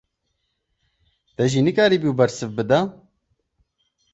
[1.35, 2.79] Te jî nikaribû bersiv bida!